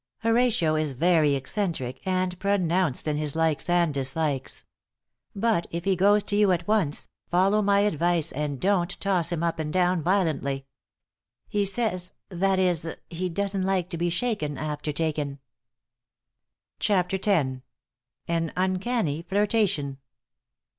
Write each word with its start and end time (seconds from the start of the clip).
Horatio 0.23 0.73
is 0.77 0.93
very 0.93 1.35
eccentric 1.35 2.01
and 2.07 2.39
pronounced 2.39 3.07
in 3.07 3.17
his 3.17 3.35
likes 3.35 3.69
and 3.69 3.93
dislikes. 3.93 4.65
But 5.35 5.67
if 5.69 5.83
he 5.83 5.95
goes 5.95 6.23
to 6.23 6.35
you 6.35 6.51
at 6.51 6.67
once, 6.67 7.07
follow 7.29 7.61
my 7.61 7.81
advice 7.81 8.31
and 8.31 8.59
don't 8.59 8.99
toss 8.99 9.31
him 9.31 9.43
up 9.43 9.59
and 9.59 9.71
down 9.71 10.01
violently. 10.01 10.65
He 11.47 11.65
says 11.65 12.13
that 12.29 12.57
is, 12.57 12.91
he 13.11 13.29
doesn't 13.29 13.61
like 13.63 13.91
to 13.91 13.97
be 13.97 14.09
shaken 14.09 14.57
after 14.57 14.91
taken." 14.91 15.37
*CHAPTER 16.79 17.17
X.* 17.17 17.61
*AN 18.27 18.51
UNCANNY 18.57 19.21
FLIRTATION. 19.29 19.99